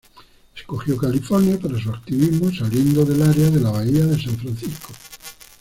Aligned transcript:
Escogió 0.55 0.97
California 0.97 1.59
para 1.59 1.79
su 1.79 1.91
activismo, 1.91 2.51
saliendo 2.51 3.05
del 3.05 3.21
área 3.21 3.51
de 3.51 3.59
la 3.59 3.69
Bahía 3.69 4.03
del 4.03 4.19
San 4.19 4.35
Francisco. 4.35 4.93